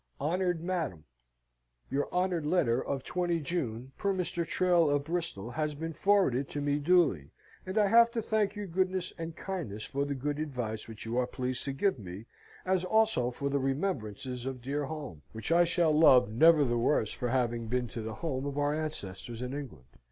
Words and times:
"HONOURED 0.19 0.63
MADAM 0.63 1.03
Your 1.91 2.11
honoured 2.11 2.43
letter 2.47 2.83
of 2.83 3.03
20 3.03 3.39
June, 3.41 3.91
per 3.99 4.11
Mr. 4.11 4.47
Trail 4.47 4.89
of 4.89 5.03
Bristol, 5.03 5.51
has 5.51 5.75
been 5.75 5.93
forwarded 5.93 6.49
to 6.49 6.59
me 6.59 6.79
duly, 6.79 7.29
and 7.67 7.77
I 7.77 7.85
have 7.85 8.09
to 8.13 8.21
thank 8.23 8.55
your 8.55 8.65
goodness 8.65 9.13
and 9.19 9.35
kindness 9.35 9.83
for 9.83 10.03
the 10.03 10.15
good 10.15 10.39
advice 10.39 10.87
which 10.87 11.05
you 11.05 11.19
are 11.19 11.27
pleased 11.27 11.65
to 11.65 11.71
give 11.73 11.99
me, 11.99 12.25
as 12.65 12.83
also 12.83 13.29
for 13.29 13.47
the 13.49 13.59
remembrances 13.59 14.47
of 14.47 14.63
dear 14.63 14.85
home, 14.85 15.21
which 15.33 15.51
I 15.51 15.65
shall 15.65 15.95
love 15.95 16.31
never 16.31 16.65
the 16.65 16.79
worse 16.79 17.11
for 17.13 17.29
having 17.29 17.67
been 17.67 17.87
to 17.89 18.01
the 18.01 18.15
home 18.15 18.47
of 18.47 18.57
our 18.57 18.73
ancestors 18.73 19.39
in 19.43 19.53
England. 19.53 19.85